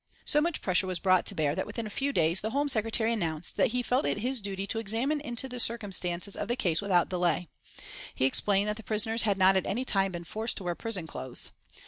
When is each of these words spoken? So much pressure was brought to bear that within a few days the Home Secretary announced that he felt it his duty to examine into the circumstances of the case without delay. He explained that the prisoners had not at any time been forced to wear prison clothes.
So 0.25 0.41
much 0.41 0.61
pressure 0.63 0.87
was 0.87 0.97
brought 0.97 1.27
to 1.27 1.35
bear 1.35 1.53
that 1.53 1.67
within 1.67 1.85
a 1.85 1.89
few 1.91 2.11
days 2.11 2.41
the 2.41 2.49
Home 2.49 2.67
Secretary 2.67 3.13
announced 3.13 3.55
that 3.57 3.67
he 3.67 3.83
felt 3.83 4.03
it 4.03 4.17
his 4.17 4.41
duty 4.41 4.65
to 4.65 4.79
examine 4.79 5.21
into 5.21 5.47
the 5.47 5.59
circumstances 5.59 6.35
of 6.35 6.47
the 6.47 6.55
case 6.55 6.81
without 6.81 7.07
delay. 7.09 7.49
He 8.15 8.25
explained 8.25 8.67
that 8.69 8.77
the 8.77 8.83
prisoners 8.83 9.21
had 9.29 9.37
not 9.37 9.55
at 9.55 9.67
any 9.67 9.85
time 9.85 10.11
been 10.13 10.23
forced 10.23 10.57
to 10.57 10.63
wear 10.63 10.73
prison 10.73 11.05
clothes. 11.05 11.51